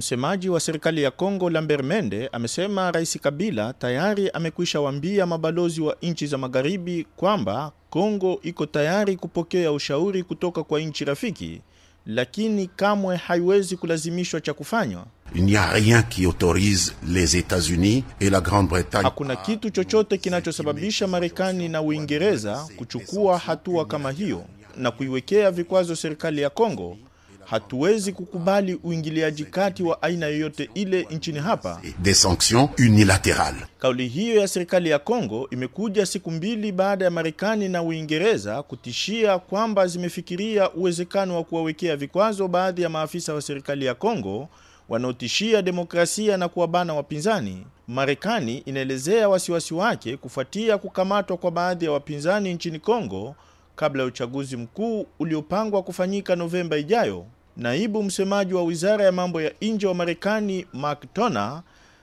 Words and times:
Msemaji 0.00 0.48
wa 0.48 0.60
serikali 0.60 1.02
ya 1.02 1.10
Kongo 1.10 1.50
Lambert 1.50 1.84
Mende 1.84 2.28
amesema 2.32 2.90
Rais 2.90 3.18
Kabila 3.20 3.72
tayari 3.72 4.30
amekwisha 4.30 4.80
waambia 4.80 5.26
mabalozi 5.26 5.80
wa 5.80 5.96
nchi 6.02 6.26
za 6.26 6.38
magharibi 6.38 7.06
kwamba 7.16 7.72
Kongo 7.90 8.40
iko 8.42 8.66
tayari 8.66 9.16
kupokea 9.16 9.72
ushauri 9.72 10.22
kutoka 10.22 10.62
kwa 10.64 10.80
nchi 10.80 11.04
rafiki, 11.04 11.60
lakini 12.06 12.66
kamwe 12.66 13.16
haiwezi 13.16 13.76
kulazimishwa 13.76 14.40
cha 14.40 14.54
kufanywa. 14.54 15.06
Il 15.34 15.42
n'y 15.44 15.56
a 15.56 15.72
rien 15.72 16.02
qui 16.14 16.26
autorise 16.26 16.92
les 17.08 17.36
États-Unis 17.36 18.04
et 18.20 18.30
la 18.30 18.40
Grande-Bretagne. 18.40 19.02
Hakuna 19.04 19.36
kitu 19.36 19.70
chochote 19.70 20.18
kinachosababisha 20.18 21.06
Marekani 21.06 21.68
na 21.68 21.82
Uingereza 21.82 22.66
kuchukua 22.76 23.38
hatua 23.38 23.86
kama 23.86 24.10
hiyo 24.10 24.44
na 24.76 24.90
kuiwekea 24.90 25.50
vikwazo 25.50 25.96
serikali 25.96 26.42
ya 26.42 26.50
Kongo. 26.50 26.96
Hatuwezi 27.50 28.12
kukubali 28.12 28.74
uingiliaji 28.84 29.44
kati 29.44 29.82
wa 29.82 30.02
aina 30.02 30.26
yoyote 30.26 30.70
ile 30.74 31.06
nchini 31.10 31.38
hapa. 31.38 31.80
Des 31.98 32.22
sanctions 32.22 32.70
unilatérales. 32.78 33.62
Kauli 33.78 34.08
hiyo 34.08 34.40
ya 34.40 34.48
serikali 34.48 34.90
ya 34.90 34.98
Kongo 34.98 35.48
imekuja 35.50 36.06
siku 36.06 36.30
mbili 36.30 36.72
baada 36.72 37.04
ya 37.04 37.10
Marekani 37.10 37.68
na 37.68 37.82
Uingereza 37.82 38.62
kutishia 38.62 39.38
kwamba 39.38 39.86
zimefikiria 39.86 40.70
uwezekano 40.72 41.36
wa 41.36 41.44
kuwawekea 41.44 41.96
vikwazo 41.96 42.48
baadhi 42.48 42.82
ya 42.82 42.88
maafisa 42.88 43.34
wa 43.34 43.42
serikali 43.42 43.84
ya 43.84 43.94
Kongo 43.94 44.48
wanaotishia 44.88 45.62
demokrasia 45.62 46.36
na 46.36 46.48
kuwabana 46.48 46.94
wapinzani. 46.94 47.66
Marekani 47.88 48.58
inaelezea 48.58 49.28
wasiwasi 49.28 49.74
wake 49.74 50.16
kufuatia 50.16 50.78
kukamatwa 50.78 51.36
kwa 51.36 51.50
baadhi 51.50 51.84
ya 51.84 51.92
wapinzani 51.92 52.54
nchini 52.54 52.78
Kongo 52.78 53.34
kabla 53.76 54.02
ya 54.02 54.08
uchaguzi 54.08 54.56
mkuu 54.56 55.06
uliopangwa 55.18 55.82
kufanyika 55.82 56.36
Novemba 56.36 56.76
ijayo. 56.76 57.26
Naibu 57.60 58.02
msemaji 58.02 58.54
wa 58.54 58.62
wizara 58.62 59.04
ya 59.04 59.12
mambo 59.12 59.40
ya 59.42 59.52
nje 59.62 59.86
wa 59.86 59.94
Marekani 59.94 60.66
Mark 60.72 61.12
Toner 61.14 61.62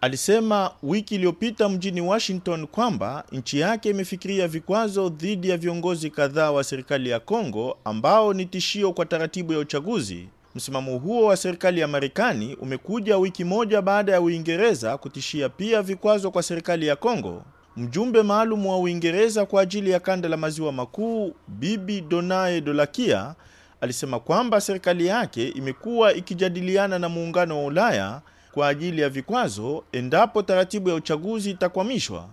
alisema 0.00 0.70
wiki 0.82 1.14
iliyopita 1.14 1.68
mjini 1.68 2.00
Washington 2.00 2.66
kwamba 2.66 3.24
nchi 3.32 3.60
yake 3.60 3.90
imefikiria 3.90 4.48
vikwazo 4.48 5.08
dhidi 5.08 5.48
ya 5.48 5.56
viongozi 5.56 6.10
kadhaa 6.10 6.50
wa 6.50 6.64
serikali 6.64 7.10
ya 7.10 7.20
Kongo 7.20 7.78
ambao 7.84 8.34
ni 8.34 8.46
tishio 8.46 8.92
kwa 8.92 9.06
taratibu 9.06 9.52
ya 9.52 9.58
uchaguzi. 9.58 10.28
Msimamo 10.54 10.98
huo 10.98 11.24
wa 11.26 11.36
serikali 11.36 11.80
ya 11.80 11.88
Marekani 11.88 12.54
umekuja 12.56 13.18
wiki 13.18 13.44
moja 13.44 13.82
baada 13.82 14.12
ya 14.12 14.20
Uingereza 14.20 14.98
kutishia 14.98 15.48
pia 15.48 15.82
vikwazo 15.82 16.30
kwa 16.30 16.42
serikali 16.42 16.86
ya 16.86 16.96
Kongo. 16.96 17.42
Mjumbe 17.76 18.22
maalum 18.22 18.66
wa 18.66 18.78
Uingereza 18.78 19.46
kwa 19.46 19.62
ajili 19.62 19.90
ya 19.90 20.00
kanda 20.00 20.28
la 20.28 20.36
maziwa 20.36 20.72
makuu 20.72 21.34
Bibi 21.48 22.00
Donae 22.00 22.60
Dolakia 22.60 23.34
alisema 23.80 24.20
kwamba 24.20 24.60
serikali 24.60 25.06
yake 25.06 25.48
imekuwa 25.48 26.14
ikijadiliana 26.14 26.98
na 26.98 27.08
muungano 27.08 27.58
wa 27.58 27.64
Ulaya 27.64 28.20
kwa 28.52 28.68
ajili 28.68 29.00
ya 29.02 29.08
vikwazo 29.08 29.84
endapo 29.92 30.42
taratibu 30.42 30.88
ya 30.88 30.94
uchaguzi 30.94 31.50
itakwamishwa 31.50 32.28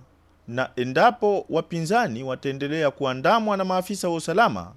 na 0.47 0.69
endapo 0.75 1.45
wapinzani 1.49 2.23
wataendelea 2.23 2.91
kuandamwa 2.91 3.57
na 3.57 3.65
maafisa 3.65 4.09
wa 4.09 4.15
usalama. 4.15 4.71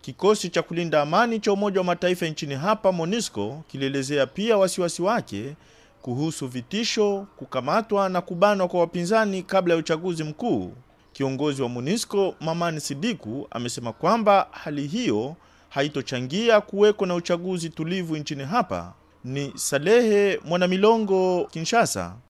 Kikosi 0.00 0.48
cha 0.48 0.62
kulinda 0.62 1.02
amani 1.02 1.40
cha 1.40 1.52
Umoja 1.52 1.80
wa 1.80 1.84
Mataifa 1.84 2.26
nchini 2.26 2.54
hapa 2.54 2.92
MONUSCO 2.92 3.62
kilielezea 3.68 4.26
pia 4.26 4.56
wasiwasi 4.56 5.02
wake 5.02 5.56
kuhusu 6.02 6.48
vitisho, 6.48 7.26
kukamatwa 7.36 8.08
na 8.08 8.20
kubanwa 8.20 8.68
kwa 8.68 8.80
wapinzani 8.80 9.42
kabla 9.42 9.74
ya 9.74 9.80
uchaguzi 9.80 10.24
mkuu. 10.24 10.72
Kiongozi 11.12 11.62
wa 11.62 11.68
MONUSCO 11.68 12.34
Mamani 12.40 12.80
Sidiku 12.80 13.46
amesema 13.50 13.92
kwamba 13.92 14.48
hali 14.50 14.86
hiyo 14.86 15.36
haitochangia 15.74 16.60
kuweko 16.60 17.06
na 17.06 17.14
uchaguzi 17.14 17.70
tulivu 17.70 18.16
nchini 18.16 18.44
hapa. 18.44 18.92
Ni 19.24 19.52
Salehe 19.54 20.40
Mwanamilongo, 20.44 21.48
Kinshasa. 21.50 22.14